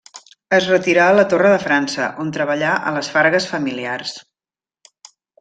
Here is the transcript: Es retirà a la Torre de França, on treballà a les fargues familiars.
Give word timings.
Es 0.59 0.69
retirà 0.69 1.03
a 1.09 1.17
la 1.17 1.25
Torre 1.33 1.51
de 1.55 1.59
França, 1.65 2.07
on 2.23 2.31
treballà 2.39 2.73
a 2.93 2.95
les 2.97 3.11
fargues 3.17 3.47
familiars. 3.53 4.17